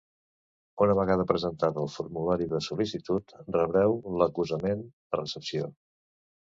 [0.85, 5.75] Una vegada presentat el formulari de sol·licitud, rebreu l'acusament de recepció.